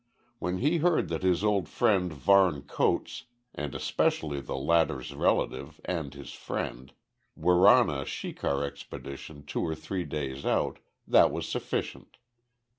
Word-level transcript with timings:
When 0.39 0.57
he 0.57 0.77
heard 0.77 1.09
that 1.09 1.21
his 1.21 1.43
old 1.43 1.69
friend 1.69 2.11
Varne 2.11 2.63
Coates 2.63 3.25
and 3.53 3.75
especially 3.75 4.41
the 4.41 4.57
latter's 4.57 5.13
relative, 5.13 5.79
and 5.85 6.11
his 6.11 6.31
friend, 6.33 6.91
were 7.35 7.67
on 7.69 7.91
a 7.91 8.03
shikar 8.03 8.63
expedition 8.63 9.45
two 9.45 9.61
or 9.61 9.75
three 9.75 10.05
days 10.05 10.43
out, 10.43 10.79
that 11.07 11.29
was 11.31 11.47
sufficient. 11.47 12.17